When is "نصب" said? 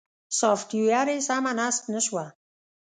1.59-1.83